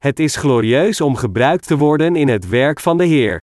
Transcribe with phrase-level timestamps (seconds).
[0.00, 3.40] Het is glorieus om gebruikt te worden in het werk van de Heer.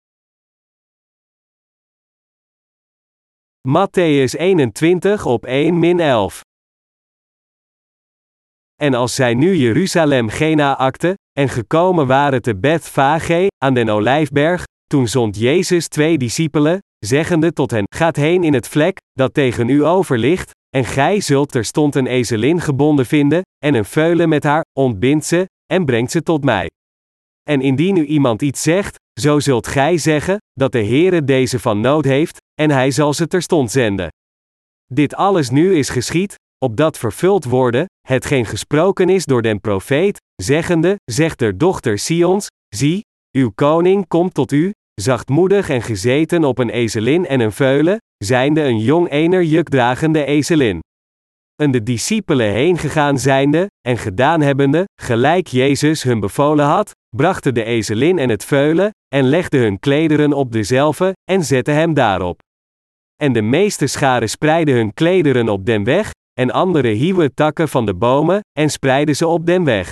[3.67, 6.41] Matthäus 21 op 1 min 11.
[8.75, 14.63] En als zij nu Jeruzalem Gena akte, en gekomen waren te Bethfage, aan den Olijfberg,
[14.87, 19.69] toen zond Jezus twee discipelen, zeggende tot hen: Gaat heen in het vlek, dat tegen
[19.69, 24.43] u over ligt, en gij zult terstond een ezelin gebonden vinden, en een veulen met
[24.43, 26.69] haar, ontbindt ze, en brengt ze tot mij.
[27.43, 31.81] En indien u iemand iets zegt, zo zult gij zeggen, dat de Heere deze van
[31.81, 34.09] nood heeft, en hij zal ze terstond zenden.
[34.93, 40.95] Dit alles nu is geschied, opdat vervuld worden, hetgeen gesproken is door den profeet, zeggende,
[41.03, 43.01] zegt der dochter Sions, zie,
[43.31, 48.61] uw koning komt tot u, zachtmoedig en gezeten op een ezelin en een veulen, zijnde
[48.61, 50.79] een jong ener jukdragende ezelin.
[51.55, 57.53] En de discipelen heen gegaan zijnde, en gedaan hebbende, gelijk Jezus hun bevolen had, brachten
[57.53, 62.39] de ezelin en het veulen, en legden hun klederen op dezelfde, en zetten hem daarop.
[63.15, 67.85] En de meeste scharen spreidden hun klederen op den weg, en andere hieuwen takken van
[67.85, 69.91] de bomen, en spreidden ze op den weg.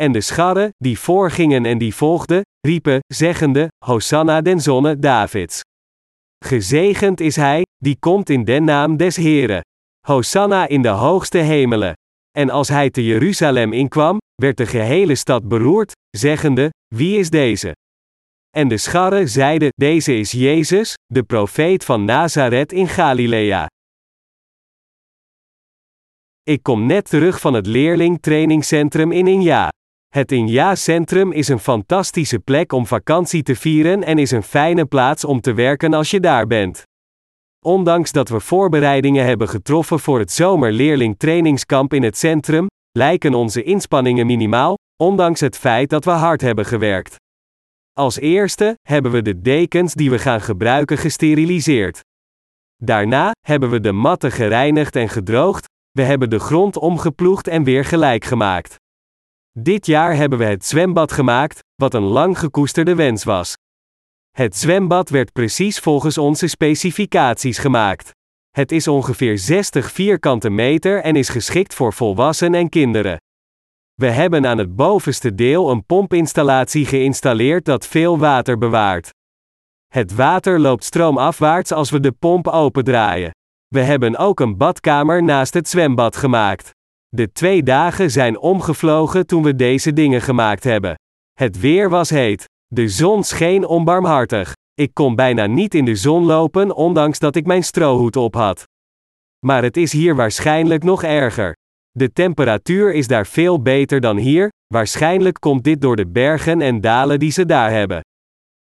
[0.00, 5.60] En de scharren, die voorgingen en die volgden, riepen, zeggende, Hosanna den zonne Davids.
[6.44, 9.60] Gezegend is hij, die komt in den naam des Heren.
[10.06, 11.92] Hosanna in de hoogste hemelen.
[12.38, 17.72] En als hij te Jeruzalem inkwam, werd de gehele stad beroerd, zeggende, wie is deze?
[18.50, 23.66] En de scharren zeiden, deze is Jezus, de profeet van Nazareth in Galilea.
[26.42, 29.68] Ik kom net terug van het leerlingtrainingscentrum in Inja.
[30.08, 35.24] Het Inja-centrum is een fantastische plek om vakantie te vieren en is een fijne plaats
[35.24, 36.82] om te werken als je daar bent.
[37.64, 44.26] Ondanks dat we voorbereidingen hebben getroffen voor het zomerleerlingtrainingskamp in het centrum, lijken onze inspanningen
[44.26, 47.16] minimaal, ondanks het feit dat we hard hebben gewerkt.
[47.92, 52.00] Als eerste hebben we de dekens die we gaan gebruiken gesteriliseerd.
[52.76, 57.84] Daarna hebben we de matten gereinigd en gedroogd, we hebben de grond omgeploegd en weer
[57.84, 58.76] gelijk gemaakt.
[59.58, 63.54] Dit jaar hebben we het zwembad gemaakt, wat een lang gekoesterde wens was.
[64.32, 68.10] Het zwembad werd precies volgens onze specificaties gemaakt.
[68.50, 73.16] Het is ongeveer 60 vierkante meter en is geschikt voor volwassenen en kinderen.
[73.94, 79.10] We hebben aan het bovenste deel een pompinstallatie geïnstalleerd dat veel water bewaart.
[79.86, 83.30] Het water loopt stroomafwaarts als we de pomp opendraaien.
[83.68, 86.70] We hebben ook een badkamer naast het zwembad gemaakt.
[87.08, 90.94] De twee dagen zijn omgevlogen toen we deze dingen gemaakt hebben.
[91.32, 92.50] Het weer was heet.
[92.74, 94.52] De zon scheen onbarmhartig.
[94.74, 98.64] Ik kon bijna niet in de zon lopen, ondanks dat ik mijn strohoed op had.
[99.46, 101.56] Maar het is hier waarschijnlijk nog erger.
[101.90, 106.80] De temperatuur is daar veel beter dan hier, waarschijnlijk komt dit door de bergen en
[106.80, 108.00] dalen die ze daar hebben.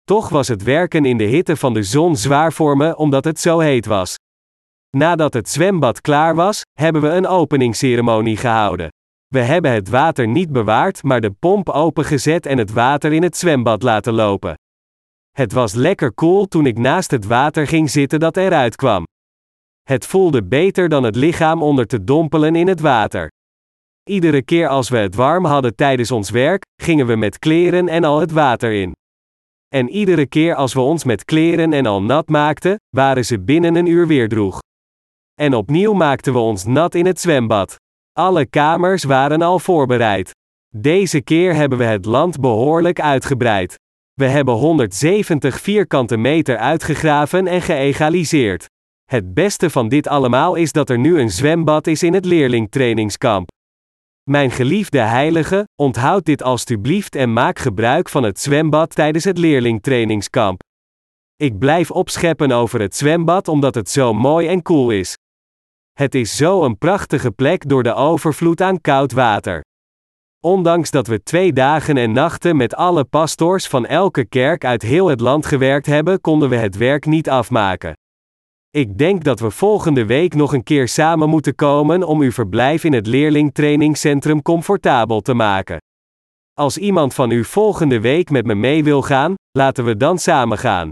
[0.04, 3.40] Toch was het werken in de hitte van de zon zwaar voor me omdat het
[3.40, 4.16] zo heet was.
[4.98, 8.90] Nadat het zwembad klaar was, hebben we een openingsceremonie gehouden.
[9.28, 13.38] We hebben het water niet bewaard, maar de pomp opengezet en het water in het
[13.38, 14.56] zwembad laten lopen.
[15.32, 19.04] Het was lekker koel cool toen ik naast het water ging zitten dat eruit kwam.
[19.84, 23.32] Het voelde beter dan het lichaam onder te dompelen in het water.
[24.04, 28.04] Iedere keer als we het warm hadden tijdens ons werk, gingen we met kleren en
[28.04, 28.92] al het water in.
[29.68, 33.76] En iedere keer als we ons met kleren en al nat maakten, waren ze binnen
[33.76, 34.60] een uur weer droeg.
[35.34, 37.76] En opnieuw maakten we ons nat in het zwembad.
[38.18, 40.32] Alle kamers waren al voorbereid.
[40.76, 43.76] Deze keer hebben we het land behoorlijk uitgebreid.
[44.14, 48.66] We hebben 170 vierkante meter uitgegraven en geëgaliseerd.
[49.06, 53.50] Het beste van dit allemaal is dat er nu een zwembad is in het leerlingtrainingskamp.
[54.30, 60.62] Mijn geliefde heilige, onthoud dit alstublieft en maak gebruik van het zwembad tijdens het leerlingtrainingskamp.
[61.36, 65.16] Ik blijf opscheppen over het zwembad omdat het zo mooi en cool is.
[65.98, 69.62] Het is zo een prachtige plek door de overvloed aan koud water.
[70.40, 75.08] Ondanks dat we twee dagen en nachten met alle pastoors van elke kerk uit heel
[75.08, 77.94] het land gewerkt hebben, konden we het werk niet afmaken.
[78.70, 82.84] Ik denk dat we volgende week nog een keer samen moeten komen om uw verblijf
[82.84, 85.78] in het leerlingtrainingscentrum comfortabel te maken.
[86.54, 90.58] Als iemand van u volgende week met me mee wil gaan, laten we dan samen
[90.58, 90.90] gaan.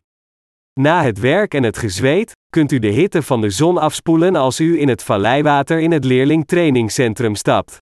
[0.79, 4.59] Na het werk en het gezweet, kunt u de hitte van de zon afspoelen als
[4.59, 7.77] u in het valleiwater in het leerlingtrainingscentrum stapt.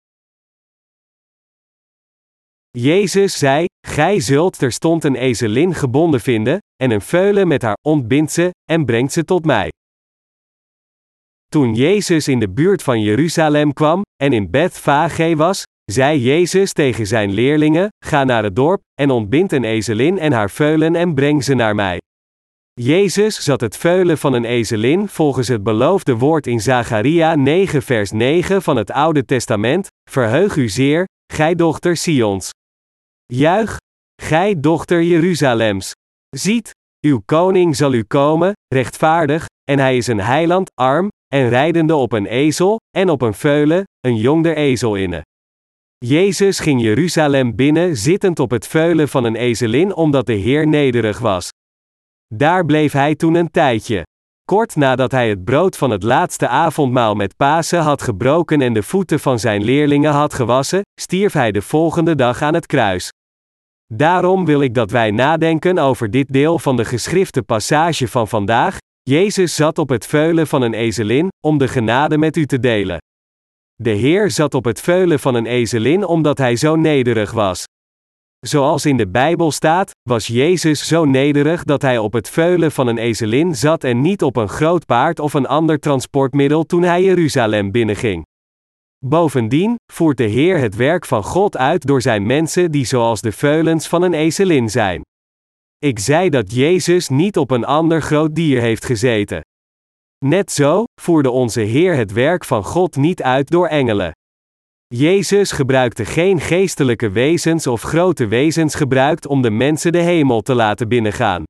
[2.70, 8.32] Jezus zei: Gij zult terstond een ezelin gebonden vinden, en een veulen met haar, ontbindt
[8.32, 9.68] ze, en brengt ze tot mij.
[11.48, 17.06] Toen Jezus in de buurt van Jeruzalem kwam, en in Bethfage was, zei Jezus tegen
[17.06, 21.44] zijn leerlingen: Ga naar het dorp, en ontbind een ezelin en haar veulen en breng
[21.44, 22.00] ze naar mij.
[22.80, 28.10] Jezus zat het veulen van een ezelin volgens het beloofde woord in Zacharia 9 vers
[28.10, 32.50] 9 van het Oude Testament, Verheug u zeer, gij dochter Sions.
[33.26, 33.76] Juich,
[34.22, 35.92] gij dochter Jeruzalems.
[36.36, 36.70] Ziet,
[37.06, 42.12] uw koning zal u komen, rechtvaardig, en hij is een heiland, arm, en rijdende op
[42.12, 45.22] een ezel, en op een veulen, een jong der ezelinne.
[45.98, 51.18] Jezus ging Jeruzalem binnen zittend op het veulen van een ezelin omdat de Heer nederig
[51.18, 51.50] was.
[52.34, 54.02] Daar bleef hij toen een tijdje.
[54.44, 58.82] Kort nadat hij het brood van het laatste avondmaal met Pasen had gebroken en de
[58.82, 63.10] voeten van zijn leerlingen had gewassen, stierf hij de volgende dag aan het kruis.
[63.94, 68.76] Daarom wil ik dat wij nadenken over dit deel van de geschrifte passage van vandaag.
[69.02, 72.98] Jezus zat op het veulen van een ezelin, om de genade met u te delen.
[73.74, 77.64] De Heer zat op het veulen van een ezelin omdat hij zo nederig was.
[78.46, 82.86] Zoals in de Bijbel staat, was Jezus zo nederig dat hij op het veulen van
[82.86, 87.02] een ezelin zat en niet op een groot paard of een ander transportmiddel toen hij
[87.02, 88.24] Jeruzalem binnenging.
[89.04, 93.32] Bovendien voert de Heer het werk van God uit door zijn mensen die zoals de
[93.32, 95.02] veulens van een ezelin zijn.
[95.78, 99.40] Ik zei dat Jezus niet op een ander groot dier heeft gezeten.
[100.24, 104.12] Net zo voerde onze Heer het werk van God niet uit door engelen.
[104.94, 110.54] Jezus gebruikte geen geestelijke wezens of grote wezens gebruikt om de mensen de hemel te
[110.54, 111.42] laten binnengaan.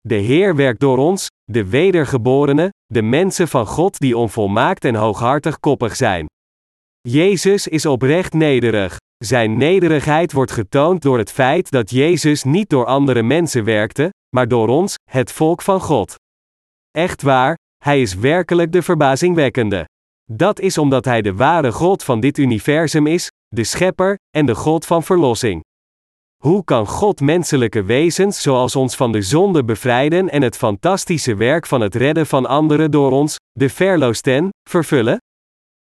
[0.00, 5.60] De Heer werkt door ons, de wedergeborenen, de mensen van God die onvolmaakt en hooghartig
[5.60, 6.26] koppig zijn.
[7.00, 8.96] Jezus is oprecht nederig.
[9.24, 14.48] Zijn nederigheid wordt getoond door het feit dat Jezus niet door andere mensen werkte, maar
[14.48, 16.14] door ons, het volk van God.
[16.90, 19.90] Echt waar, Hij is werkelijk de verbazingwekkende.
[20.34, 24.54] Dat is omdat Hij de ware God van dit universum is, de Schepper en de
[24.54, 25.60] God van verlossing.
[26.42, 31.66] Hoe kan God menselijke wezens zoals ons van de zonde bevrijden en het fantastische werk
[31.66, 35.16] van het redden van anderen door ons, de verloosten, vervullen?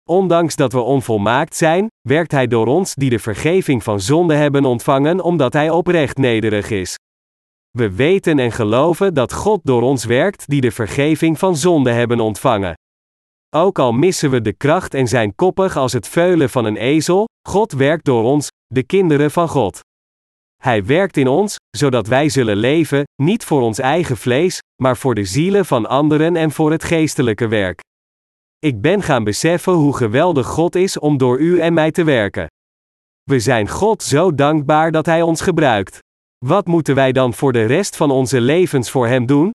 [0.08, 4.64] Ondanks dat we onvolmaakt zijn, werkt Hij door ons die de vergeving van zonde hebben
[4.64, 6.94] ontvangen omdat Hij oprecht nederig is.
[7.70, 12.20] We weten en geloven dat God door ons werkt die de vergeving van zonde hebben
[12.20, 12.74] ontvangen.
[13.56, 17.24] Ook al missen we de kracht en zijn koppig als het veulen van een ezel,
[17.48, 19.80] God werkt door ons, de kinderen van God.
[20.62, 25.14] Hij werkt in ons, zodat wij zullen leven, niet voor ons eigen vlees, maar voor
[25.14, 27.80] de zielen van anderen en voor het geestelijke werk.
[28.58, 32.46] Ik ben gaan beseffen hoe geweldig God is om door u en mij te werken.
[33.22, 35.98] We zijn God zo dankbaar dat Hij ons gebruikt.
[36.44, 39.50] Wat moeten wij dan voor de rest van onze levens voor Hem doen?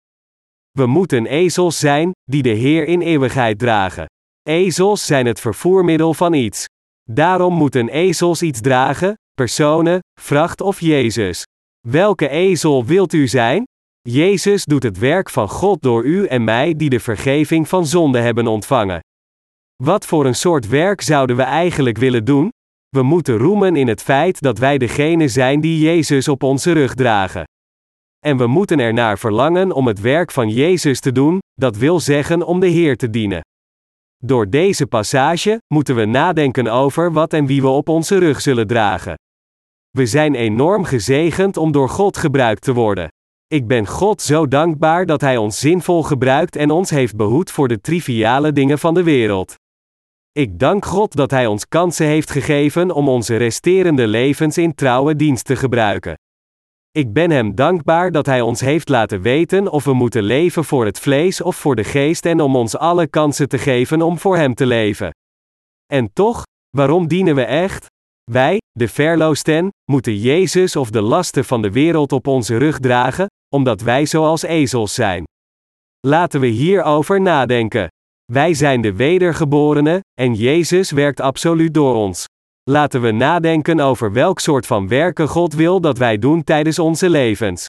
[0.75, 4.05] We moeten ezels zijn, die de Heer in eeuwigheid dragen.
[4.49, 6.65] Ezels zijn het vervoermiddel van iets.
[7.11, 11.43] Daarom moeten ezels iets dragen, personen, vracht of Jezus.
[11.87, 13.63] Welke ezel wilt u zijn?
[14.01, 18.19] Jezus doet het werk van God door u en mij die de vergeving van zonde
[18.19, 18.99] hebben ontvangen.
[19.83, 22.49] Wat voor een soort werk zouden we eigenlijk willen doen?
[22.89, 26.93] We moeten roemen in het feit dat wij degene zijn die Jezus op onze rug
[26.93, 27.43] dragen.
[28.25, 32.45] En we moeten ernaar verlangen om het werk van Jezus te doen, dat wil zeggen
[32.45, 33.41] om de Heer te dienen.
[34.23, 38.67] Door deze passage moeten we nadenken over wat en wie we op onze rug zullen
[38.67, 39.13] dragen.
[39.89, 43.07] We zijn enorm gezegend om door God gebruikt te worden.
[43.47, 47.67] Ik ben God zo dankbaar dat Hij ons zinvol gebruikt en ons heeft behoed voor
[47.67, 49.55] de triviale dingen van de wereld.
[50.31, 55.15] Ik dank God dat Hij ons kansen heeft gegeven om onze resterende levens in trouwe
[55.15, 56.15] dienst te gebruiken.
[56.95, 60.85] Ik ben Hem dankbaar dat Hij ons heeft laten weten of we moeten leven voor
[60.85, 64.37] het vlees of voor de geest en om ons alle kansen te geven om voor
[64.37, 65.09] Hem te leven.
[65.93, 66.43] En toch,
[66.77, 67.85] waarom dienen we echt?
[68.31, 73.25] Wij, de verloosten, moeten Jezus of de lasten van de wereld op onze rug dragen,
[73.55, 75.23] omdat wij zoals ezels zijn.
[76.07, 77.87] Laten we hierover nadenken.
[78.31, 82.25] Wij zijn de wedergeborenen, en Jezus werkt absoluut door ons.
[82.69, 87.09] Laten we nadenken over welk soort van werken God wil dat wij doen tijdens onze
[87.09, 87.65] levens.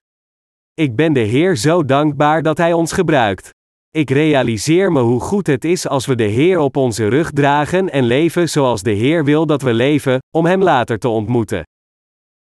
[0.75, 3.51] Ik ben de Heer zo dankbaar dat Hij ons gebruikt.
[3.91, 7.91] Ik realiseer me hoe goed het is als we de Heer op onze rug dragen
[7.91, 11.63] en leven zoals de Heer wil dat we leven, om Hem later te ontmoeten.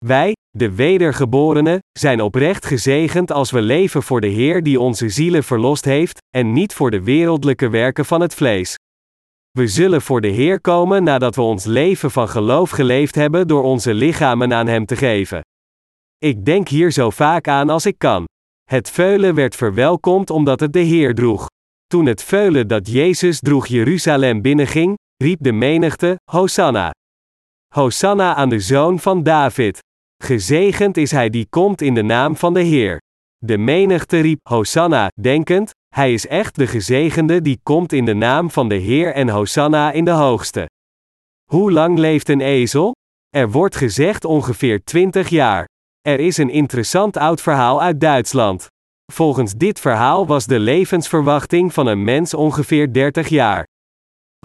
[0.05, 5.45] Wij, de wedergeborenen, zijn oprecht gezegend als we leven voor de Heer die onze zielen
[5.45, 8.77] verlost heeft, en niet voor de wereldlijke werken van het vlees.
[9.59, 13.63] We zullen voor de Heer komen nadat we ons leven van geloof geleefd hebben door
[13.63, 15.41] onze lichamen aan Hem te geven.
[16.19, 18.25] Ik denk hier zo vaak aan als ik kan.
[18.65, 21.47] Het veulen werd verwelkomd omdat het de Heer droeg.
[21.87, 26.91] Toen het veulen dat Jezus droeg Jeruzalem binnenging, riep de menigte: Hosanna!
[27.75, 29.79] Hosanna aan de zoon van David.
[30.25, 32.99] Gezegend is hij die komt in de naam van de Heer.
[33.37, 38.51] De menigte riep Hosanna, denkend, hij is echt de gezegende die komt in de naam
[38.51, 40.69] van de Heer en Hosanna in de hoogste.
[41.51, 42.95] Hoe lang leeft een ezel?
[43.29, 45.69] Er wordt gezegd ongeveer 20 jaar.
[46.01, 48.67] Er is een interessant oud verhaal uit Duitsland.
[49.13, 53.65] Volgens dit verhaal was de levensverwachting van een mens ongeveer 30 jaar.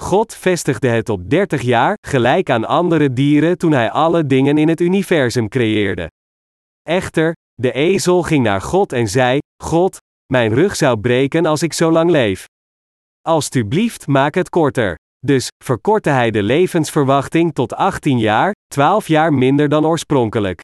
[0.01, 4.67] God vestigde het op 30 jaar, gelijk aan andere dieren toen hij alle dingen in
[4.67, 6.09] het universum creëerde.
[6.81, 9.97] Echter, de ezel ging naar God en zei: God,
[10.33, 12.45] mijn rug zou breken als ik zo lang leef.
[13.21, 14.95] Alsjeblieft, maak het korter.
[15.25, 20.61] Dus verkortte hij de levensverwachting tot 18 jaar, 12 jaar minder dan oorspronkelijk.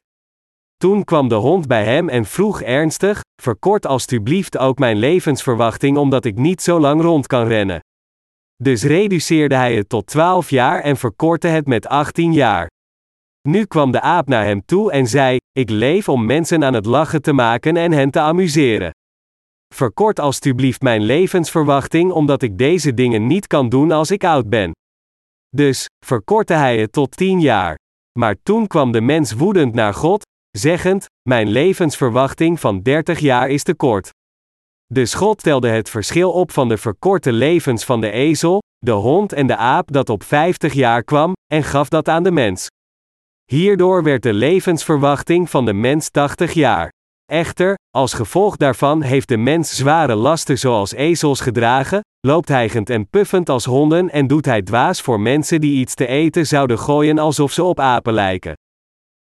[0.76, 6.24] Toen kwam de hond bij hem en vroeg ernstig: Verkort alstublieft ook mijn levensverwachting omdat
[6.24, 7.80] ik niet zo lang rond kan rennen.
[8.56, 12.66] Dus reduceerde hij het tot 12 jaar en verkortte het met 18 jaar.
[13.48, 16.86] Nu kwam de aap naar hem toe en zei: Ik leef om mensen aan het
[16.86, 18.90] lachen te maken en hen te amuseren.
[19.74, 24.72] Verkort alstublieft mijn levensverwachting omdat ik deze dingen niet kan doen als ik oud ben.
[25.48, 27.76] Dus verkortte hij het tot 10 jaar.
[28.18, 33.62] Maar toen kwam de mens woedend naar God, zeggend: Mijn levensverwachting van 30 jaar is
[33.62, 34.10] te kort.
[34.86, 39.32] Dus God telde het verschil op van de verkorte levens van de ezel, de hond
[39.32, 42.66] en de aap dat op 50 jaar kwam, en gaf dat aan de mens.
[43.44, 46.90] Hierdoor werd de levensverwachting van de mens 80 jaar.
[47.32, 53.08] Echter, als gevolg daarvan heeft de mens zware lasten zoals ezels gedragen, loopt hijgend en
[53.08, 57.18] puffend als honden en doet hij dwaas voor mensen die iets te eten zouden gooien
[57.18, 58.54] alsof ze op apen lijken.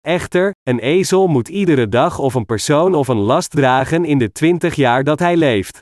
[0.01, 4.33] Echter, een ezel moet iedere dag of een persoon of een last dragen in de
[4.33, 5.81] twintig jaar dat hij leeft.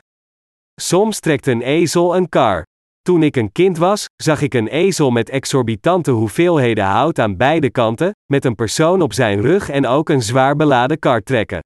[0.81, 2.63] Soms trekt een ezel een kar.
[3.01, 7.71] Toen ik een kind was, zag ik een ezel met exorbitante hoeveelheden hout aan beide
[7.71, 11.59] kanten, met een persoon op zijn rug en ook een zwaar beladen kar trekken.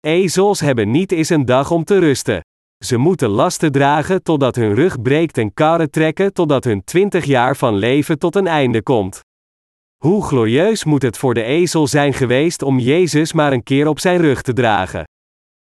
[0.00, 2.40] Ezels hebben niet eens een dag om te rusten.
[2.84, 7.56] Ze moeten lasten dragen totdat hun rug breekt en karren trekken totdat hun twintig jaar
[7.56, 9.20] van leven tot een einde komt.
[10.04, 13.98] Hoe glorieus moet het voor de ezel zijn geweest om Jezus maar een keer op
[13.98, 15.04] zijn rug te dragen.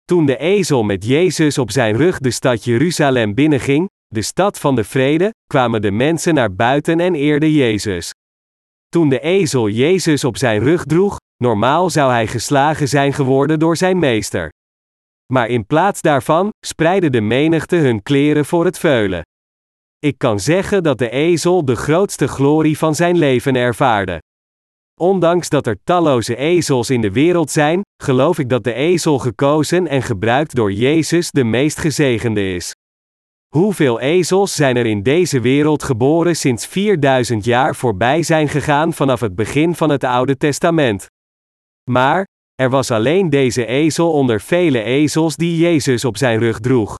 [0.05, 4.75] Toen de ezel met Jezus op zijn rug de stad Jeruzalem binnenging, de stad van
[4.75, 8.11] de vrede, kwamen de mensen naar buiten en eerden Jezus.
[8.89, 13.77] Toen de ezel Jezus op zijn rug droeg, normaal zou hij geslagen zijn geworden door
[13.77, 14.49] zijn meester.
[15.33, 19.21] Maar in plaats daarvan, spreidde de menigte hun kleren voor het veulen.
[19.99, 24.21] Ik kan zeggen dat de ezel de grootste glorie van zijn leven ervaarde.
[24.99, 29.87] Ondanks dat er talloze ezels in de wereld zijn, geloof ik dat de ezel gekozen
[29.87, 32.71] en gebruikt door Jezus de meest gezegende is.
[33.55, 39.19] Hoeveel ezels zijn er in deze wereld geboren sinds 4000 jaar voorbij zijn gegaan vanaf
[39.19, 41.07] het begin van het Oude Testament?
[41.91, 42.25] Maar,
[42.55, 46.95] er was alleen deze ezel onder vele ezels die Jezus op zijn rug droeg.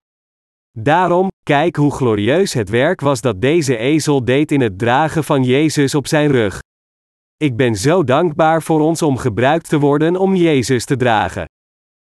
[0.80, 5.44] Daarom, kijk hoe glorieus het werk was dat deze ezel deed in het dragen van
[5.44, 6.60] Jezus op zijn rug.
[7.38, 11.46] Ik ben zo dankbaar voor ons om gebruikt te worden om Jezus te dragen.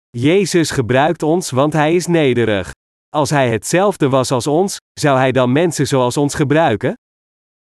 [0.09, 2.71] Jezus gebruikt ons want Hij is nederig.
[3.09, 6.93] Als Hij hetzelfde was als ons, zou Hij dan mensen zoals ons gebruiken?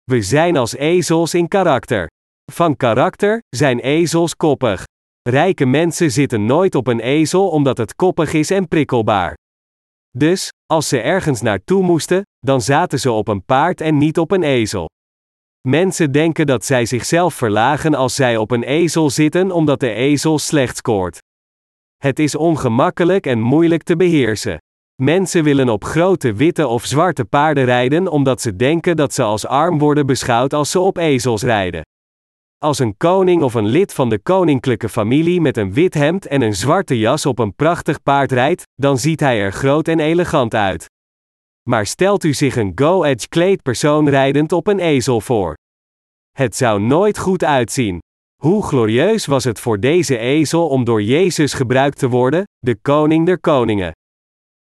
[0.02, 2.06] We zijn als ezels in karakter.
[2.52, 4.84] Van karakter zijn ezels koppig.
[5.28, 9.34] Rijke mensen zitten nooit op een ezel omdat het koppig is en prikkelbaar.
[10.10, 14.30] Dus, als ze ergens naartoe moesten, dan zaten ze op een paard en niet op
[14.30, 14.88] een ezel.
[15.68, 20.38] Mensen denken dat zij zichzelf verlagen als zij op een ezel zitten omdat de ezel
[20.38, 21.18] slecht scoort.
[21.96, 24.58] Het is ongemakkelijk en moeilijk te beheersen.
[25.02, 29.46] Mensen willen op grote witte of zwarte paarden rijden omdat ze denken dat ze als
[29.46, 31.82] arm worden beschouwd als ze op ezels rijden.
[32.64, 36.42] Als een koning of een lid van de koninklijke familie met een wit hemd en
[36.42, 40.54] een zwarte jas op een prachtig paard rijdt, dan ziet hij er groot en elegant
[40.54, 40.90] uit.
[41.68, 45.54] Maar stelt u zich een go-edge kleedpersoon rijdend op een ezel voor.
[46.30, 47.98] Het zou nooit goed uitzien.
[48.42, 53.26] Hoe glorieus was het voor deze ezel om door Jezus gebruikt te worden, de koning
[53.26, 53.92] der koningen.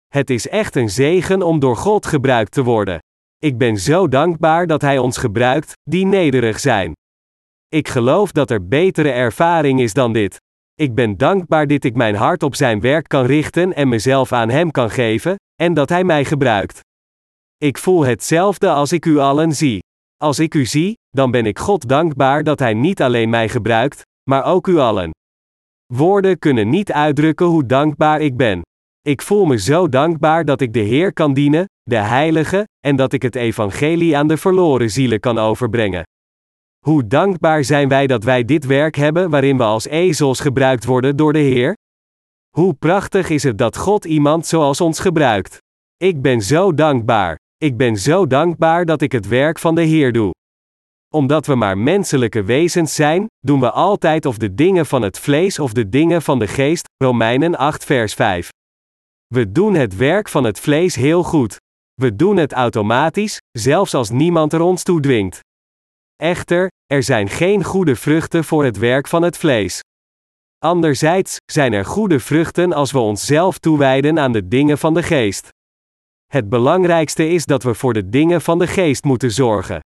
[0.08, 3.00] Het is echt een zegen om door God gebruikt te worden.
[3.38, 6.94] Ik ben zo dankbaar dat Hij ons gebruikt, die nederig zijn.
[7.74, 10.42] Ik geloof dat er betere ervaring is dan dit.
[10.74, 14.50] Ik ben dankbaar dat ik mijn hart op Zijn werk kan richten en mezelf aan
[14.50, 16.80] Hem kan geven, en dat Hij mij gebruikt.
[17.58, 19.80] Ik voel hetzelfde als ik u allen zie.
[20.18, 24.02] Als ik u zie, dan ben ik God dankbaar dat Hij niet alleen mij gebruikt,
[24.30, 25.12] maar ook u allen.
[25.94, 28.62] Woorden kunnen niet uitdrukken hoe dankbaar ik ben.
[29.02, 33.14] Ik voel me zo dankbaar dat ik de Heer kan dienen, de Heilige, en dat
[33.14, 36.04] ik het Evangelie aan de verloren zielen kan overbrengen.
[36.86, 41.16] Hoe dankbaar zijn wij dat wij dit werk hebben waarin we als ezels gebruikt worden
[41.16, 41.78] door de Heer?
[42.50, 45.58] Hoe prachtig is het dat God iemand zoals ons gebruikt.
[45.98, 47.40] Ik ben zo dankbaar.
[47.58, 50.32] Ik ben zo dankbaar dat ik het werk van de Heer doe.
[51.14, 55.60] Omdat we maar menselijke wezens zijn, doen we altijd of de dingen van het vlees
[55.60, 56.90] of de dingen van de geest.
[57.04, 58.50] Romeinen 8, vers 5.
[59.28, 61.58] We doen het werk van het vlees heel goed.
[61.94, 65.40] We doen het automatisch, zelfs als niemand er ons toe dwingt.
[66.22, 69.80] Echter, er zijn geen goede vruchten voor het werk van het vlees.
[70.58, 75.50] Anderzijds zijn er goede vruchten als we onszelf toewijden aan de dingen van de geest.
[76.28, 79.80] Het belangrijkste is dat we voor de dingen van de geest moeten zorgen.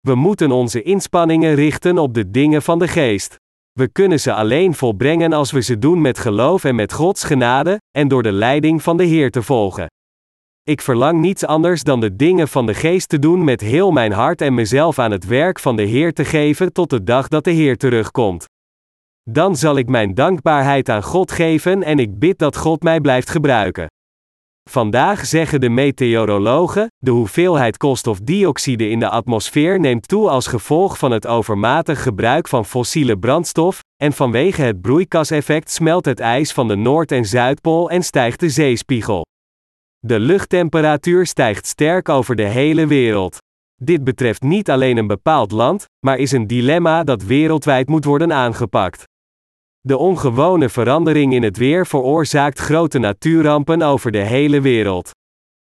[0.00, 3.36] We moeten onze inspanningen richten op de dingen van de geest.
[3.72, 7.80] We kunnen ze alleen volbrengen als we ze doen met geloof en met Gods genade,
[7.90, 9.86] en door de leiding van de Heer te volgen.
[10.68, 14.12] Ik verlang niets anders dan de dingen van de geest te doen met heel mijn
[14.12, 17.44] hart en mezelf aan het werk van de Heer te geven tot de dag dat
[17.44, 18.44] de Heer terugkomt.
[19.22, 23.30] Dan zal ik mijn dankbaarheid aan God geven en ik bid dat God mij blijft
[23.30, 23.86] gebruiken.
[24.70, 31.10] Vandaag zeggen de meteorologen: de hoeveelheid koolstofdioxide in de atmosfeer neemt toe als gevolg van
[31.10, 36.76] het overmatig gebruik van fossiele brandstof, en vanwege het broeikaseffect smelt het ijs van de
[36.76, 39.25] Noord- en Zuidpool en stijgt de zeespiegel.
[40.06, 43.38] De luchttemperatuur stijgt sterk over de hele wereld.
[43.82, 48.32] Dit betreft niet alleen een bepaald land, maar is een dilemma dat wereldwijd moet worden
[48.32, 49.04] aangepakt.
[49.80, 55.10] De ongewone verandering in het weer veroorzaakt grote natuurrampen over de hele wereld.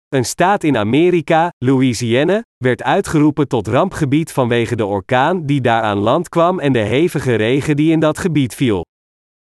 [0.09, 5.97] Een staat in Amerika, Louisiana, werd uitgeroepen tot rampgebied vanwege de orkaan die daar aan
[5.97, 8.85] land kwam en de hevige regen die in dat gebied viel.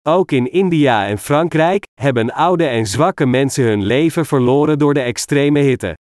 [0.08, 5.00] Ook in India en Frankrijk hebben oude en zwakke mensen hun leven verloren door de
[5.00, 5.96] extreme hitte.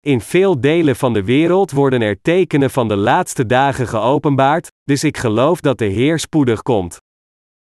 [0.00, 5.04] In veel delen van de wereld worden er tekenen van de laatste dagen geopenbaard, dus
[5.04, 6.96] ik geloof dat de Heer spoedig komt.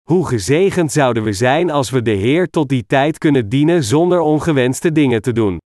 [0.09, 4.21] Hoe gezegend zouden we zijn als we de Heer tot die tijd kunnen dienen zonder
[4.21, 5.59] ongewenste dingen te doen.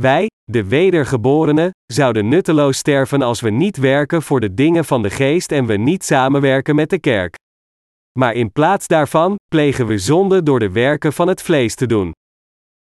[0.00, 5.10] Wij, de wedergeborenen, zouden nutteloos sterven als we niet werken voor de dingen van de
[5.10, 7.34] geest en we niet samenwerken met de kerk.
[8.18, 12.12] Maar in plaats daarvan plegen we zonde door de werken van het vlees te doen.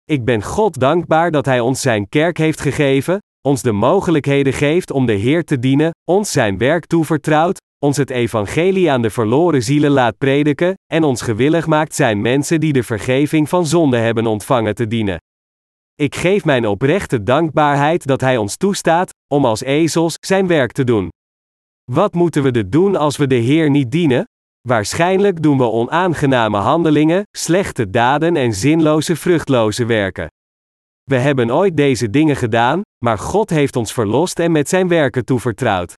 [0.06, 4.92] Ik ben God dankbaar dat Hij ons Zijn kerk heeft gegeven, ons de mogelijkheden geeft
[4.92, 9.64] om de Heer te dienen, ons Zijn werk toevertrouwt, ons het evangelie aan de verloren
[9.64, 14.26] zielen laat prediken, en ons gewillig maakt zijn mensen die de vergeving van zonde hebben
[14.26, 15.18] ontvangen te dienen.
[15.96, 20.84] Ik geef mijn oprechte dankbaarheid dat Hij ons toestaat, om als ezels zijn werk te
[20.84, 21.10] doen.
[21.92, 24.26] Wat moeten we er doen als we de Heer niet dienen?
[24.68, 30.28] Waarschijnlijk doen we onaangename handelingen, slechte daden en zinloze vruchtloze werken.
[31.04, 35.26] We hebben ooit deze dingen gedaan, maar God heeft ons verlost en met zijn werken
[35.26, 35.94] toevertrouwd.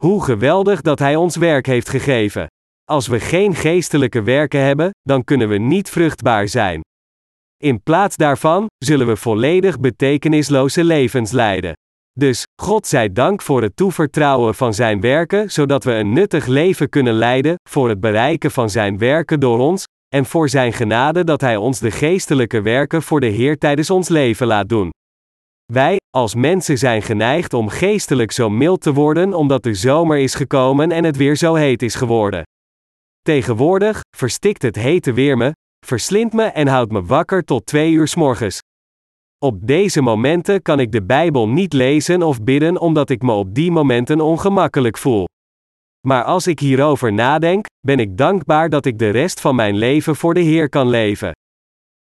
[0.00, 2.46] Hoe geweldig dat Hij ons werk heeft gegeven.
[2.84, 6.80] Als we geen geestelijke werken hebben, dan kunnen we niet vruchtbaar zijn.
[7.56, 11.72] In plaats daarvan zullen we volledig betekenisloze levens leiden.
[12.20, 16.88] Dus, God zij dank voor het toevertrouwen van Zijn werken, zodat we een nuttig leven
[16.88, 21.40] kunnen leiden, voor het bereiken van Zijn werken door ons, en voor Zijn genade dat
[21.40, 24.90] Hij ons de geestelijke werken voor de Heer tijdens ons leven laat doen.
[25.72, 30.34] Wij, als mensen, zijn geneigd om geestelijk zo mild te worden omdat de zomer is
[30.34, 32.42] gekomen en het weer zo heet is geworden.
[33.22, 35.52] Tegenwoordig verstikt het hete weer me,
[35.86, 38.60] verslindt me en houdt me wakker tot twee uur s morgens.
[39.44, 43.54] Op deze momenten kan ik de Bijbel niet lezen of bidden omdat ik me op
[43.54, 45.24] die momenten ongemakkelijk voel.
[46.06, 50.16] Maar als ik hierover nadenk, ben ik dankbaar dat ik de rest van mijn leven
[50.16, 51.32] voor de Heer kan leven.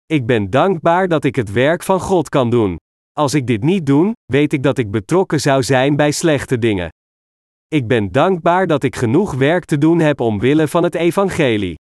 [0.06, 2.76] Ik ben dankbaar dat ik het werk van God kan doen.
[3.12, 6.88] Als ik dit niet doe, weet ik dat ik betrokken zou zijn bij slechte dingen.
[7.68, 11.74] Ik ben dankbaar dat ik genoeg werk te doen heb omwille van het evangelie.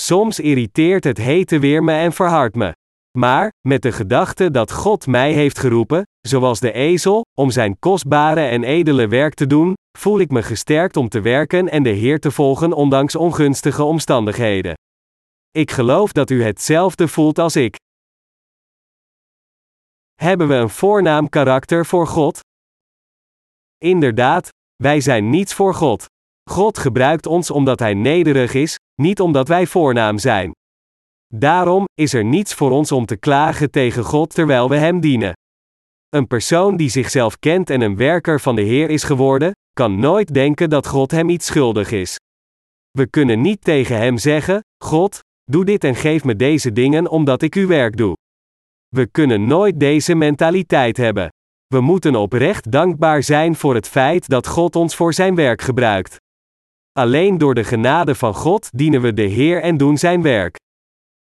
[0.00, 2.72] Soms irriteert het hete weer me en verhardt me.
[3.18, 8.40] Maar, met de gedachte dat God mij heeft geroepen, zoals de ezel, om zijn kostbare
[8.40, 12.20] en edele werk te doen, voel ik me gesterkt om te werken en de Heer
[12.20, 14.74] te volgen ondanks ongunstige omstandigheden.
[15.50, 17.76] Ik geloof dat u hetzelfde voelt als ik.
[20.14, 22.40] Hebben we een voornaam karakter voor God?
[23.78, 26.06] Inderdaad, wij zijn niets voor God.
[26.50, 30.52] God gebruikt ons omdat Hij nederig is, niet omdat wij voornaam zijn.
[31.34, 35.32] Daarom is er niets voor ons om te klagen tegen God terwijl we Hem dienen.
[36.08, 40.34] Een persoon die zichzelf kent en een werker van de Heer is geworden, kan nooit
[40.34, 42.16] denken dat God hem iets schuldig is.
[42.90, 47.42] We kunnen niet tegen Hem zeggen: God, doe dit en geef me deze dingen omdat
[47.42, 48.16] ik uw werk doe.
[48.88, 51.28] We kunnen nooit deze mentaliteit hebben.
[51.66, 56.16] We moeten oprecht dankbaar zijn voor het feit dat God ons voor zijn werk gebruikt.
[56.92, 60.56] Alleen door de genade van God dienen we de Heer en doen zijn werk.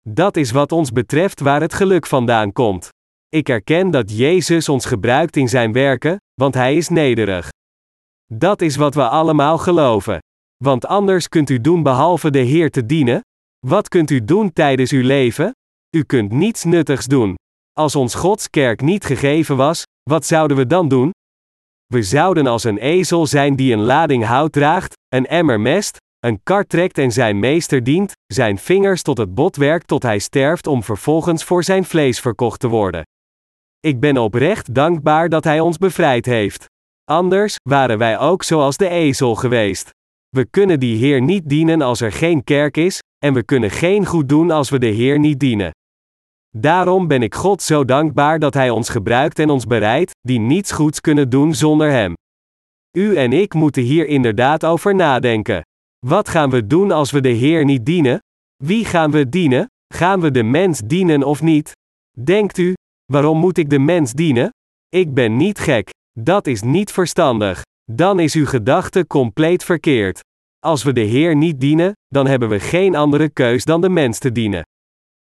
[0.10, 2.90] Dat is wat ons betreft waar het geluk vandaan komt.
[3.30, 7.50] Ik erken dat Jezus ons gebruikt in zijn werken, want hij is nederig.
[8.34, 10.20] Dat is wat we allemaal geloven.
[10.64, 13.22] Want anders kunt u doen behalve de Heer te dienen.
[13.68, 15.52] Wat kunt u doen tijdens uw leven?
[15.96, 17.36] U kunt niets nuttigs doen.
[17.74, 21.12] Als ons Gods kerk niet gegeven was, wat zouden we dan doen?
[21.86, 26.40] We zouden als een ezel zijn die een lading hout draagt, een emmer mest, een
[26.44, 30.68] kar trekt en zijn meester dient, zijn vingers tot het bot werkt tot hij sterft
[30.68, 33.04] om vervolgens voor zijn vlees verkocht te worden.
[33.80, 36.66] Ik ben oprecht dankbaar dat hij ons bevrijd heeft.
[37.04, 39.90] Anders waren wij ook zoals de ezel geweest.
[40.30, 44.06] We kunnen die Heer niet dienen als er geen kerk is, en we kunnen geen
[44.06, 45.72] goed doen als we de Heer niet dienen.
[46.58, 50.72] Daarom ben ik God zo dankbaar dat Hij ons gebruikt en ons bereidt, die niets
[50.72, 52.14] goeds kunnen doen zonder Hem.
[52.98, 55.64] U en ik moeten hier inderdaad over nadenken.
[56.06, 58.20] Wat gaan we doen als we de Heer niet dienen?
[58.64, 59.66] Wie gaan we dienen?
[59.94, 61.72] Gaan we de mens dienen of niet?
[62.24, 62.74] Denkt u,
[63.12, 64.50] waarom moet ik de mens dienen?
[64.90, 65.90] Ik ben niet gek.
[66.20, 67.62] Dat is niet verstandig.
[67.92, 70.20] Dan is uw gedachte compleet verkeerd.
[70.60, 74.20] Als we de Heer niet dienen, dan hebben we geen andere keus dan de mens
[74.20, 74.64] te dienen.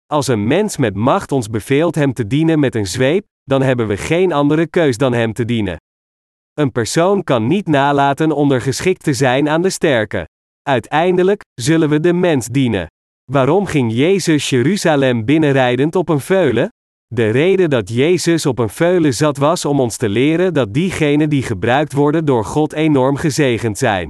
[0.05, 3.87] Als een mens met macht ons beveelt hem te dienen met een zweep, dan hebben
[3.87, 5.77] we geen andere keus dan hem te dienen.
[6.53, 10.31] Een persoon kan niet nalaten ondergeschikt te zijn aan de sterke.
[10.69, 12.87] Uiteindelijk zullen we de mens dienen.
[13.31, 16.69] Waarom ging Jezus Jeruzalem binnenrijdend op een veulen?
[17.07, 21.29] De reden dat Jezus op een veulen zat was om ons te leren dat diegenen
[21.29, 24.09] die gebruikt worden door God enorm gezegend zijn.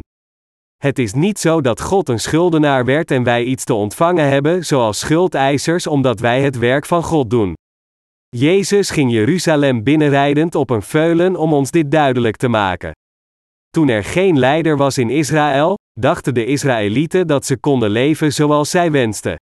[0.77, 4.65] Het is niet zo dat God een schuldenaar werd en wij iets te ontvangen hebben,
[4.65, 7.53] zoals schuldeisers, omdat wij het werk van God doen.
[8.29, 12.91] Jezus ging Jeruzalem binnenrijdend op een veulen om ons dit duidelijk te maken.
[13.73, 18.69] Toen er geen leider was in Israël, dachten de Israëlieten dat ze konden leven zoals
[18.69, 19.35] zij wensten.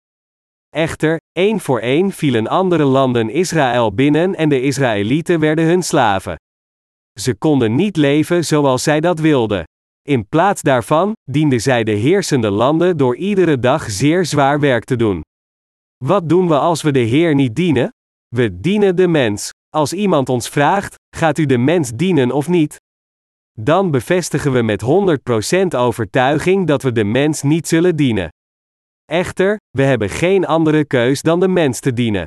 [0.70, 6.36] Echter, één voor één vielen andere landen Israël binnen en de Israëlieten werden hun slaven.
[7.20, 9.64] Ze konden niet leven zoals zij dat wilden.
[10.02, 14.96] In plaats daarvan dienden zij de heersende landen door iedere dag zeer zwaar werk te
[14.96, 15.22] doen.
[16.06, 17.90] Wat doen we als we de Heer niet dienen?
[18.36, 19.50] We dienen de mens.
[19.70, 22.78] Als iemand ons vraagt: gaat u de mens dienen of niet?
[23.52, 28.30] Dan bevestigen we met 100% overtuiging dat we de mens niet zullen dienen.
[29.06, 32.26] Echter, we hebben geen andere keus dan de mens te dienen.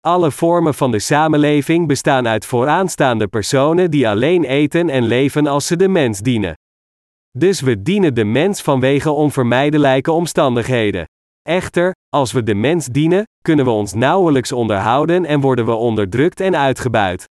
[0.00, 5.66] Alle vormen van de samenleving bestaan uit vooraanstaande personen die alleen eten en leven als
[5.66, 6.54] ze de mens dienen.
[7.38, 11.04] Dus we dienen de mens vanwege onvermijdelijke omstandigheden.
[11.42, 16.40] Echter, als we de mens dienen, kunnen we ons nauwelijks onderhouden en worden we onderdrukt
[16.40, 17.24] en uitgebuit.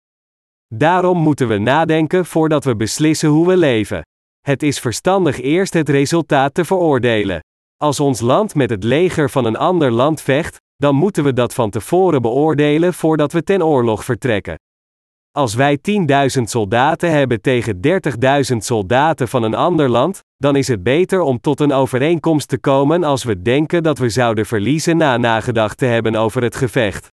[0.77, 4.03] Daarom moeten we nadenken voordat we beslissen hoe we leven.
[4.41, 7.41] Het is verstandig eerst het resultaat te veroordelen.
[7.77, 11.55] Als ons land met het leger van een ander land vecht, dan moeten we dat
[11.55, 14.59] van tevoren beoordelen voordat we ten oorlog vertrekken.
[15.31, 15.79] Als wij
[16.39, 17.81] 10.000 soldaten hebben tegen
[18.53, 22.59] 30.000 soldaten van een ander land, dan is het beter om tot een overeenkomst te
[22.59, 27.14] komen als we denken dat we zouden verliezen na nagedacht te hebben over het gevecht.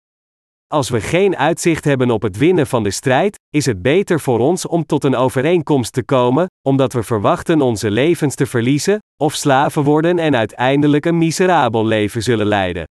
[0.74, 4.40] Als we geen uitzicht hebben op het winnen van de strijd, is het beter voor
[4.40, 9.34] ons om tot een overeenkomst te komen, omdat we verwachten onze levens te verliezen, of
[9.34, 12.84] slaven worden en uiteindelijk een miserabel leven zullen leiden.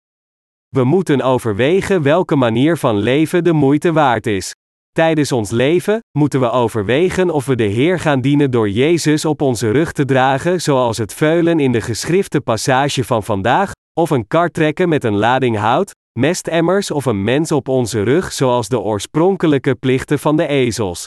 [0.69, 4.53] We moeten overwegen welke manier van leven de moeite waard is.
[4.93, 9.43] Tijdens ons leven moeten we overwegen of we de Heer gaan dienen door Jezus op
[9.43, 14.27] onze rug te dragen, zoals het veulen in de geschrifte passage van vandaag, of een
[14.27, 18.81] kar trekken met een lading hout, mestemmers of een mens op onze rug, zoals de
[18.81, 21.05] oorspronkelijke plichten van de ezels.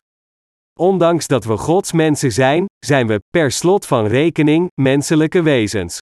[0.80, 5.98] Ondanks dat we Gods mensen zijn, zijn we, per slot van rekening, menselijke wezens.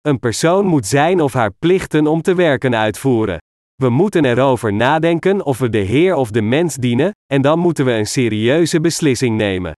[0.00, 3.38] Een persoon moet zijn of haar plichten om te werken uitvoeren.
[3.74, 7.84] We moeten erover nadenken of we de Heer of de mens dienen, en dan moeten
[7.84, 9.72] we een serieuze beslissing nemen.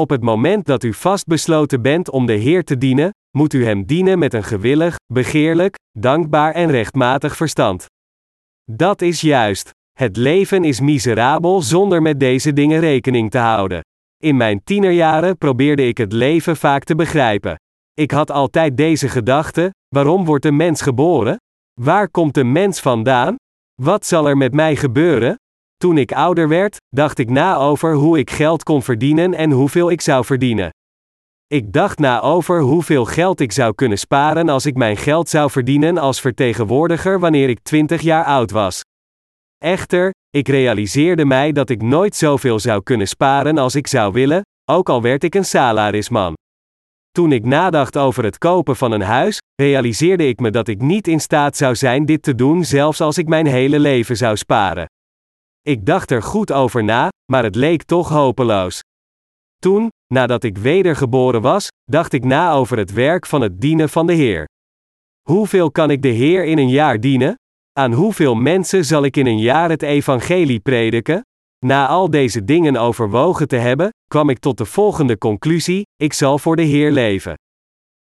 [0.00, 3.84] Op het moment dat u vastbesloten bent om de Heer te dienen, moet u Hem
[3.84, 7.86] dienen met een gewillig, begeerlijk, dankbaar en rechtmatig verstand.
[8.64, 9.70] Dat is juist.
[9.98, 13.80] Het leven is miserabel zonder met deze dingen rekening te houden.
[14.22, 17.56] In mijn tienerjaren probeerde ik het leven vaak te begrijpen.
[17.94, 21.36] Ik had altijd deze gedachte: waarom wordt een mens geboren?
[21.80, 23.34] Waar komt de mens vandaan?
[23.82, 25.36] Wat zal er met mij gebeuren?
[25.80, 29.90] Toen ik ouder werd, dacht ik na over hoe ik geld kon verdienen en hoeveel
[29.90, 30.70] ik zou verdienen.
[31.46, 35.50] Ik dacht na over hoeveel geld ik zou kunnen sparen als ik mijn geld zou
[35.50, 38.80] verdienen als vertegenwoordiger wanneer ik 20 jaar oud was.
[39.58, 44.42] Echter, ik realiseerde mij dat ik nooit zoveel zou kunnen sparen als ik zou willen,
[44.70, 46.34] ook al werd ik een salarisman.
[47.10, 51.08] Toen ik nadacht over het kopen van een huis, realiseerde ik me dat ik niet
[51.08, 54.86] in staat zou zijn dit te doen zelfs als ik mijn hele leven zou sparen.
[55.62, 58.80] Ik dacht er goed over na, maar het leek toch hopeloos.
[59.58, 64.06] Toen, nadat ik wedergeboren was, dacht ik na over het werk van het dienen van
[64.06, 64.48] de Heer.
[65.28, 67.34] Hoeveel kan ik de Heer in een jaar dienen?
[67.72, 71.20] Aan hoeveel mensen zal ik in een jaar het evangelie prediken?
[71.66, 76.38] Na al deze dingen overwogen te hebben, kwam ik tot de volgende conclusie: ik zal
[76.38, 77.34] voor de Heer leven.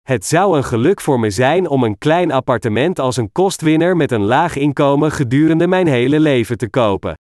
[0.02, 4.12] Het zou een geluk voor me zijn om een klein appartement als een kostwinner met
[4.12, 7.14] een laag inkomen gedurende mijn hele leven te kopen.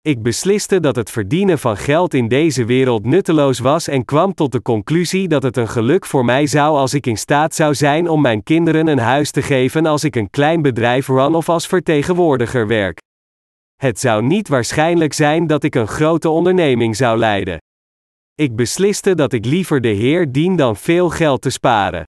[0.00, 4.52] Ik besliste dat het verdienen van geld in deze wereld nutteloos was en kwam tot
[4.52, 8.08] de conclusie dat het een geluk voor mij zou als ik in staat zou zijn
[8.08, 11.66] om mijn kinderen een huis te geven als ik een klein bedrijf run of als
[11.66, 12.98] vertegenwoordiger werk.
[13.76, 17.58] Het zou niet waarschijnlijk zijn dat ik een grote onderneming zou leiden.
[18.34, 22.04] Ik besliste dat ik liever de Heer dien dan veel geld te sparen.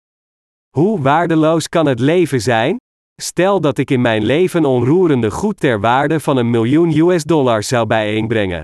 [0.69, 2.77] Hoe waardeloos kan het leven zijn?
[3.21, 7.67] Stel dat ik in mijn leven onroerende goed ter waarde van een miljoen US dollars
[7.67, 8.63] zou bijeenbrengen.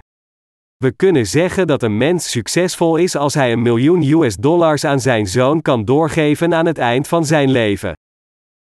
[0.78, 5.00] We kunnen zeggen dat een mens succesvol is als hij een miljoen US dollars aan
[5.00, 7.94] zijn zoon kan doorgeven aan het eind van zijn leven.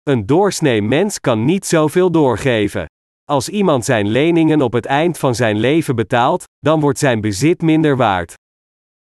[0.03, 2.87] Een doorsnee mens kan niet zoveel doorgeven.
[3.25, 7.63] Als iemand zijn leningen op het eind van zijn leven betaalt, dan wordt zijn bezit
[7.63, 8.35] minder waard.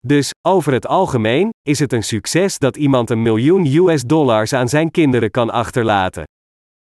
[0.06, 4.68] Dus, over het algemeen, is het een succes dat iemand een miljoen US dollars aan
[4.68, 6.24] zijn kinderen kan achterlaten.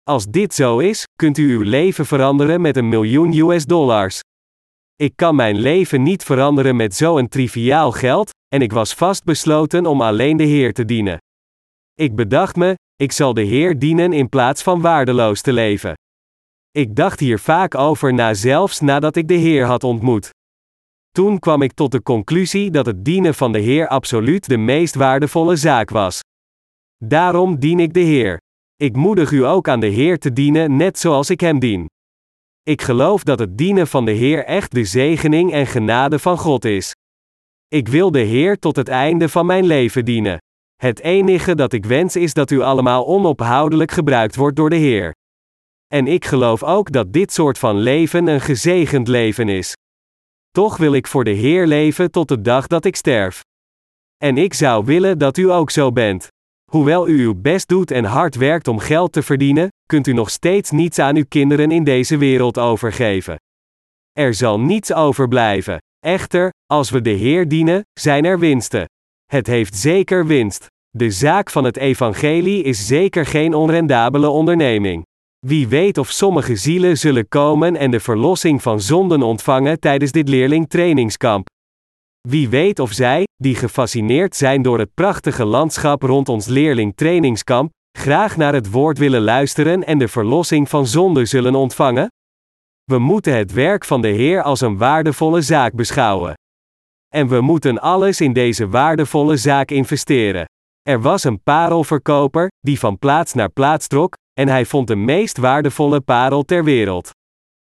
[0.09, 4.19] Als dit zo is, kunt u uw leven veranderen met een miljoen US dollars.
[4.95, 10.01] Ik kan mijn leven niet veranderen met zo'n triviaal geld, en ik was vastbesloten om
[10.01, 11.17] alleen de Heer te dienen.
[11.93, 15.93] Ik bedacht me, ik zal de Heer dienen in plaats van waardeloos te leven.
[16.71, 20.29] Ik dacht hier vaak over na zelfs nadat ik de Heer had ontmoet.
[21.11, 24.95] Toen kwam ik tot de conclusie dat het dienen van de Heer absoluut de meest
[24.95, 26.19] waardevolle zaak was.
[27.05, 28.41] Daarom dien ik de Heer.
[28.83, 31.89] Ik moedig u ook aan de Heer te dienen net zoals ik Hem dien.
[32.63, 36.65] Ik geloof dat het dienen van de Heer echt de zegening en genade van God
[36.65, 36.91] is.
[37.67, 40.37] Ik wil de Heer tot het einde van mijn leven dienen.
[40.75, 45.13] Het enige dat ik wens is dat u allemaal onophoudelijk gebruikt wordt door de Heer.
[45.87, 49.73] En ik geloof ook dat dit soort van leven een gezegend leven is.
[50.51, 53.41] Toch wil ik voor de Heer leven tot de dag dat ik sterf.
[54.17, 56.32] En ik zou willen dat u ook zo bent.
[56.73, 60.29] Hoewel u uw best doet en hard werkt om geld te verdienen, kunt u nog
[60.29, 63.35] steeds niets aan uw kinderen in deze wereld overgeven.
[64.11, 65.77] Er zal niets overblijven.
[65.99, 68.85] Echter, als we de Heer dienen, zijn er winsten.
[69.25, 70.67] Het heeft zeker winst.
[70.89, 75.03] De zaak van het evangelie is zeker geen onrendabele onderneming.
[75.39, 80.29] Wie weet of sommige zielen zullen komen en de verlossing van zonden ontvangen tijdens dit
[80.29, 81.47] leerlingtrainingskamp.
[82.29, 88.37] Wie weet of zij, die gefascineerd zijn door het prachtige landschap rond ons leerlingtrainingskamp, graag
[88.37, 92.07] naar het woord willen luisteren en de verlossing van zonden zullen ontvangen?
[92.83, 96.33] We moeten het werk van de Heer als een waardevolle zaak beschouwen.
[97.13, 100.45] En we moeten alles in deze waardevolle zaak investeren.
[100.81, 105.37] Er was een parelverkoper, die van plaats naar plaats trok, en hij vond de meest
[105.37, 107.09] waardevolle parel ter wereld.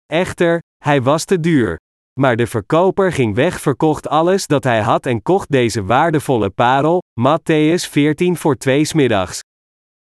[0.06, 1.78] Echter, hij was te duur.
[2.20, 7.02] Maar de verkoper ging weg, verkocht alles dat hij had en kocht deze waardevolle parel,
[7.20, 9.40] Matthäus 14 voor twee smiddags.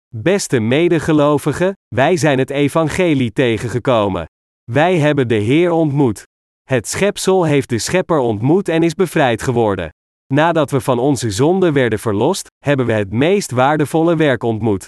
[0.08, 4.24] Beste medegelovigen, wij zijn het evangelie tegengekomen.
[4.70, 6.22] Wij hebben de Heer ontmoet.
[6.62, 9.88] Het schepsel heeft de Schepper ontmoet en is bevrijd geworden.
[10.34, 14.86] Nadat we van onze zonde werden verlost, hebben we het meest waardevolle werk ontmoet.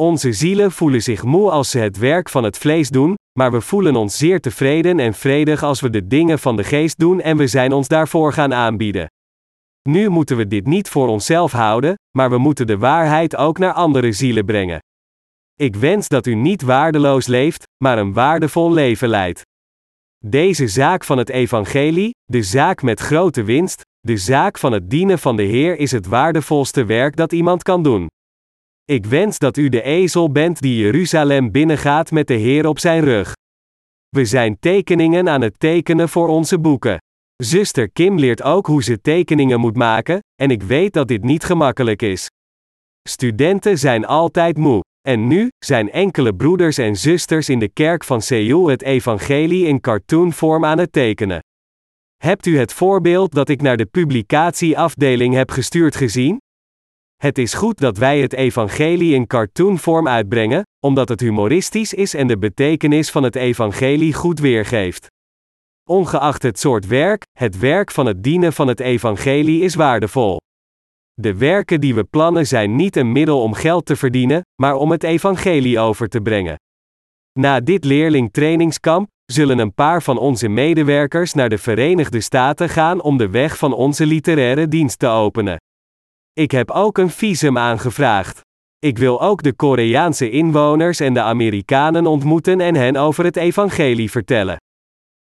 [0.00, 3.60] Onze zielen voelen zich moe als ze het werk van het vlees doen, maar we
[3.60, 7.36] voelen ons zeer tevreden en vredig als we de dingen van de geest doen en
[7.36, 9.06] we zijn ons daarvoor gaan aanbieden.
[9.88, 13.72] Nu moeten we dit niet voor onszelf houden, maar we moeten de waarheid ook naar
[13.72, 14.78] andere zielen brengen.
[15.54, 19.42] Ik wens dat u niet waardeloos leeft, maar een waardevol leven leidt.
[20.26, 25.18] Deze zaak van het evangelie, de zaak met grote winst, de zaak van het dienen
[25.18, 28.06] van de Heer is het waardevolste werk dat iemand kan doen.
[28.84, 33.04] Ik wens dat u de ezel bent die Jeruzalem binnengaat met de Heer op zijn
[33.04, 33.32] rug.
[34.08, 36.98] We zijn tekeningen aan het tekenen voor onze boeken.
[37.42, 41.44] Zuster Kim leert ook hoe ze tekeningen moet maken, en ik weet dat dit niet
[41.44, 42.28] gemakkelijk is.
[43.08, 44.80] Studenten zijn altijd moe.
[45.08, 49.80] En nu zijn enkele broeders en zusters in de kerk van Seoul het evangelie in
[49.80, 51.38] cartoonvorm aan het tekenen.
[52.16, 56.38] Hebt u het voorbeeld dat ik naar de publicatieafdeling heb gestuurd gezien?
[57.24, 62.26] Het is goed dat wij het evangelie in cartoonvorm uitbrengen, omdat het humoristisch is en
[62.26, 65.06] de betekenis van het evangelie goed weergeeft.
[65.90, 70.36] Ongeacht het soort werk, het werk van het dienen van het evangelie is waardevol.
[71.12, 74.90] De werken die we plannen zijn niet een middel om geld te verdienen, maar om
[74.90, 76.56] het evangelie over te brengen.
[77.38, 83.16] Na dit leerlingtrainingskamp zullen een paar van onze medewerkers naar de Verenigde Staten gaan om
[83.16, 85.56] de weg van onze literaire dienst te openen.
[86.34, 88.40] Ik heb ook een visum aangevraagd.
[88.78, 94.10] Ik wil ook de Koreaanse inwoners en de Amerikanen ontmoeten en hen over het evangelie
[94.10, 94.56] vertellen.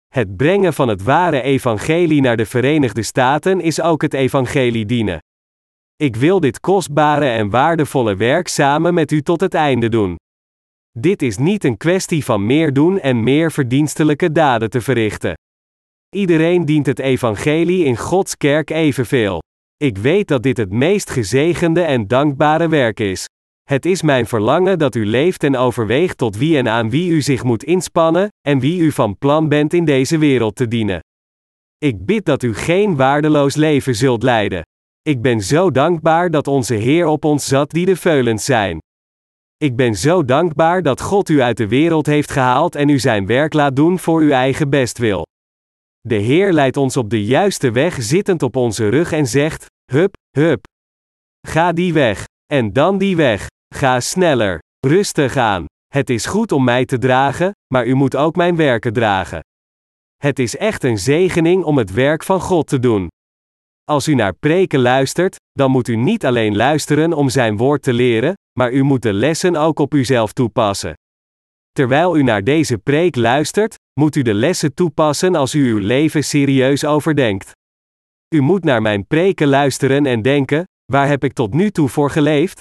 [0.08, 5.18] Het brengen van het ware evangelie naar de Verenigde Staten is ook het evangelie dienen.
[5.96, 10.16] Ik wil dit kostbare en waardevolle werk samen met u tot het einde doen.
[10.98, 15.34] Dit is niet een kwestie van meer doen en meer verdienstelijke daden te verrichten.
[16.16, 19.40] Iedereen dient het evangelie in Gods kerk evenveel.
[19.84, 23.26] Ik weet dat dit het meest gezegende en dankbare werk is.
[23.62, 27.22] Het is mijn verlangen dat u leeft en overweegt tot wie en aan wie u
[27.22, 31.00] zich moet inspannen, en wie u van plan bent in deze wereld te dienen.
[31.78, 34.62] Ik bid dat u geen waardeloos leven zult leiden.
[35.02, 38.78] Ik ben zo dankbaar dat onze Heer op ons zat die de veulens zijn.
[39.56, 43.26] Ik ben zo dankbaar dat God u uit de wereld heeft gehaald en u zijn
[43.26, 45.26] werk laat doen voor uw eigen bestwil.
[46.00, 50.14] De Heer leidt ons op de juiste weg zittend op onze rug en zegt: Hup,
[50.38, 50.66] hup.
[51.46, 52.24] Ga die weg.
[52.46, 53.46] En dan die weg.
[53.74, 54.58] Ga sneller.
[54.86, 55.64] Rustig aan.
[55.86, 59.40] Het is goed om mij te dragen, maar u moet ook mijn werken dragen.
[60.16, 63.08] Het is echt een zegening om het werk van God te doen.
[63.84, 67.92] Als u naar preken luistert, dan moet u niet alleen luisteren om zijn woord te
[67.92, 70.94] leren, maar u moet de lessen ook op uzelf toepassen.
[71.72, 76.24] Terwijl u naar deze preek luistert, moet u de lessen toepassen als u uw leven
[76.24, 77.52] serieus overdenkt.
[78.34, 82.10] U moet naar mijn preken luisteren en denken: waar heb ik tot nu toe voor
[82.10, 82.60] geleefd?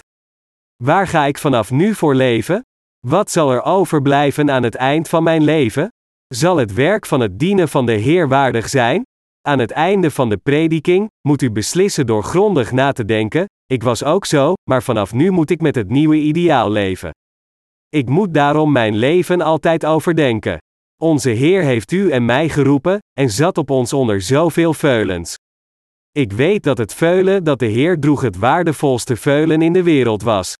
[0.84, 2.62] Waar ga ik vanaf nu voor leven?
[3.08, 5.88] Wat zal er overblijven aan het eind van mijn leven?
[6.28, 9.04] Zal het werk van het dienen van de Heer waardig zijn?
[9.41, 13.84] Aan het einde van de prediking moet u beslissen door grondig na te denken: ik
[13.84, 17.12] was ook zo, maar vanaf nu moet ik met het nieuwe ideaal leven.
[17.89, 20.58] Ik moet daarom mijn leven altijd overdenken.
[21.01, 25.38] Onze Heer heeft u en mij geroepen, en zat op ons onder zoveel veulens.
[26.12, 30.21] Ik weet dat het veulen dat de Heer droeg het waardevolste veulen in de wereld
[30.21, 30.57] was.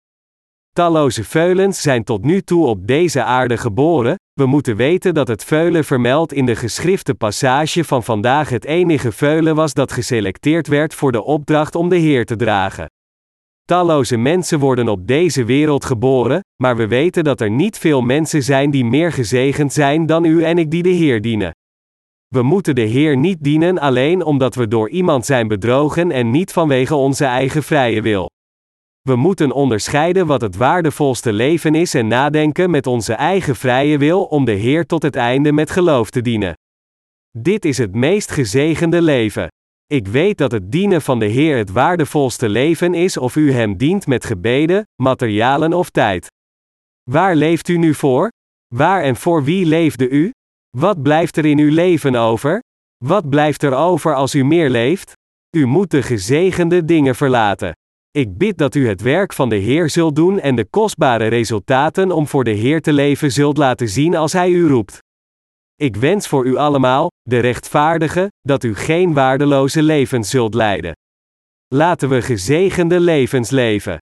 [0.74, 5.44] Talloze veulens zijn tot nu toe op deze aarde geboren, we moeten weten dat het
[5.44, 10.94] veulen vermeld in de geschrifte passage van vandaag het enige veulen was dat geselecteerd werd
[10.94, 12.90] voor de opdracht om de Heer te dragen.
[13.66, 18.44] Talloze mensen worden op deze wereld geboren, maar we weten dat er niet veel mensen
[18.44, 21.52] zijn die meer gezegend zijn dan u en ik die de Heer dienen.
[22.28, 26.52] We moeten de Heer niet dienen alleen omdat we door iemand zijn bedrogen en niet
[26.52, 28.30] vanwege onze eigen vrije wil.
[29.02, 34.24] We moeten onderscheiden wat het waardevolste leven is en nadenken met onze eigen vrije wil
[34.24, 36.54] om de Heer tot het einde met geloof te dienen.
[37.38, 39.48] Dit is het meest gezegende leven.
[39.86, 43.78] Ik weet dat het dienen van de Heer het waardevolste leven is of u Hem
[43.78, 46.28] dient met gebeden, materialen of tijd.
[47.12, 48.32] Waar leeft u nu voor?
[48.76, 50.32] Waar en voor wie leefde u?
[50.78, 52.60] Wat blijft er in uw leven over?
[53.06, 55.14] Wat blijft er over als u meer leeft?
[55.58, 57.72] U moet de gezegende dingen verlaten.
[58.12, 62.12] Ik bid dat u het werk van de Heer zult doen en de kostbare resultaten
[62.12, 64.98] om voor de Heer te leven zult laten zien als Hij u roept.
[65.76, 70.96] Ik wens voor u allemaal, de rechtvaardige, dat u geen waardeloze levens zult leiden.
[71.68, 73.98] Laten we gezegende levens leven.